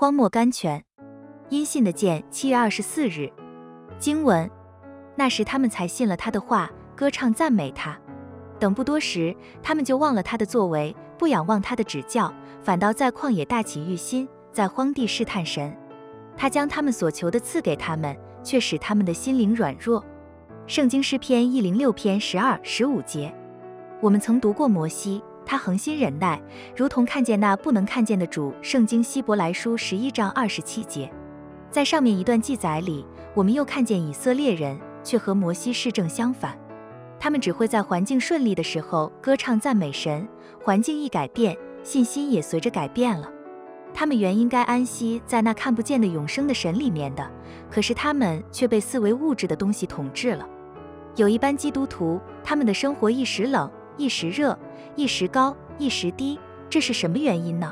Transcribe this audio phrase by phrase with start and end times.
[0.00, 0.84] 荒漠甘泉。
[1.48, 3.32] 因信的见，七月二十四日。
[3.98, 4.48] 经文：
[5.16, 7.98] 那时他们才信了他的话，歌唱赞美他。
[8.60, 12.32] 等不多时，他们就忘了他的作为，不仰望他的指教，
[12.62, 15.76] 反倒在旷野大起欲心，在荒地试探神。
[16.36, 20.04] 他将他们所求的赐给他们，却使他们的心灵软弱。
[20.68, 23.34] 圣经诗篇一零六篇十二十五节。
[24.00, 25.20] 我们曾读过摩西，
[25.50, 26.38] 他恒心忍耐，
[26.76, 28.52] 如同看见那不能看见的主。
[28.60, 31.10] 圣经希伯来书十一章二十七节。
[31.70, 36.54] 在上面一段记载里，我们又看见以色列人却和摩西是正相反。
[37.18, 40.28] 他们只会在环境顺利的时候歌唱赞美神，
[40.62, 43.26] 环境一改变，信心也随着改变了。
[43.94, 47.26] 他们原应该安息在那看不见的永生的神里面的，
[47.70, 50.46] 可是他们却被四维物质的东西统治了。
[51.16, 53.68] 有一班基督徒，他们的生活一时冷，
[53.98, 54.58] 一时热，
[54.94, 56.38] 一时高，一时低，
[56.70, 57.70] 这是什么原因呢？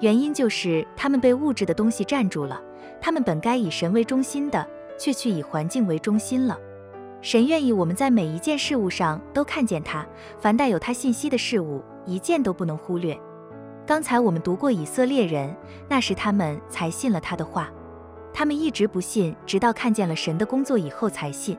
[0.00, 2.60] 原因就是他们被物质的东西占住了，
[3.00, 6.58] 他们本该以神为中心的，却去以环境为中心了。
[7.20, 10.04] 神愿意我们在每一件事物上都看见他，
[10.40, 13.16] 凡带有他信息的事物，一件都不能忽略。
[13.86, 15.56] 刚才我们读过以色列人，
[15.88, 17.70] 那时他们才信了他的话，
[18.32, 21.56] 他们一直不信，直到看见了神的工作以后才信。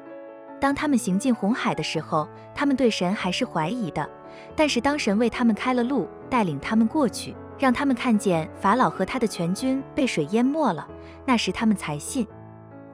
[0.64, 2.25] 当他们行进红海的时候，
[2.56, 4.09] 他们对神还是怀疑的，
[4.56, 10.88] 但是当神为他们开了路，带领他们过去，让他们看见法老和他的全军被水淹没了，
[11.25, 12.25] 那时他们才信。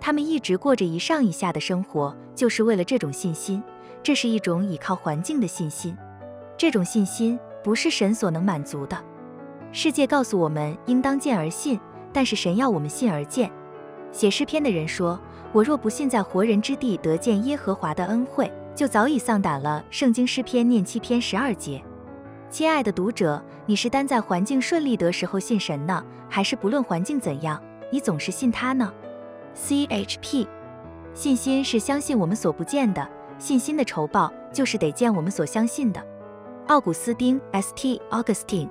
[0.01, 3.61] 他们一直过着一上一下的生活，就是为了这种信心。
[4.01, 5.95] 这是一种依靠环境的信心，
[6.57, 8.97] 这种信心不是神所能满足的。
[9.71, 11.79] 世界告诉我们应当见而信，
[12.11, 13.51] 但是神要我们信而见。
[14.11, 21.83] 写诗篇的人说：“我若不信在活人之地得见耶和华的恩惠，就早已丧胆了。”圣经诗篇念七篇十二节。
[22.51, 27.61] 亲爱的读者，你是单在环境顺利得时候信神呢，还是不论环境怎样，
[27.91, 28.91] 你总是信他呢
[29.55, 30.47] ？CHP，
[31.13, 33.07] 信心是相信我们所不见的，
[33.39, 36.03] 信心的酬报就是得见我们所相信的。
[36.67, 37.99] 奥古斯丁 （St.
[38.11, 38.69] Augustine）